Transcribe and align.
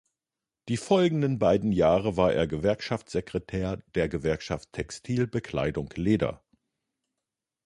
Die 0.67 0.77
folgenden 0.77 1.37
beiden 1.37 1.71
Jahre 1.71 2.17
war 2.17 2.33
er 2.33 2.47
Gewerkschaftssekretär 2.47 3.83
der 3.93 4.09
Gewerkschaft 4.09 4.73
Textil, 4.73 5.27
Bekleidung, 5.27 5.93
Leder. 5.95 6.43